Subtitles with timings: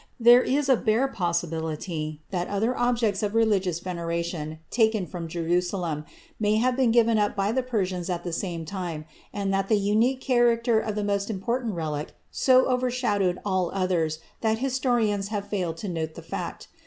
[0.19, 6.05] There is a bare possibility that other objects of religious veneration, taken from Jerusalem,
[6.39, 9.77] may have been given up by the Persians at the same time, and that the
[9.77, 15.77] unique character of the most important relic so overshadowed all others that historians have failed
[15.77, 16.67] to note the fact.